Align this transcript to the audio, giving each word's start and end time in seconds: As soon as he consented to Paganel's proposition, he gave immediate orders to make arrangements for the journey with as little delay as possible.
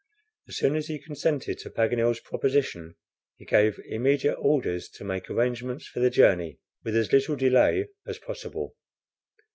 As 0.47 0.57
soon 0.57 0.75
as 0.75 0.87
he 0.87 0.97
consented 0.97 1.59
to 1.59 1.69
Paganel's 1.69 2.19
proposition, 2.21 2.95
he 3.35 3.45
gave 3.45 3.79
immediate 3.85 4.33
orders 4.33 4.89
to 4.89 5.03
make 5.03 5.29
arrangements 5.29 5.85
for 5.85 5.99
the 5.99 6.09
journey 6.09 6.57
with 6.83 6.95
as 6.95 7.13
little 7.13 7.35
delay 7.35 7.87
as 8.07 8.17
possible. 8.17 8.75